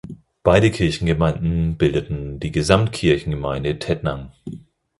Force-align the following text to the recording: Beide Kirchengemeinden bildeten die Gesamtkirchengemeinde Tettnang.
Beide 0.41 0.71
Kirchengemeinden 0.71 1.77
bildeten 1.77 2.39
die 2.39 2.51
Gesamtkirchengemeinde 2.51 3.77
Tettnang. 3.77 4.31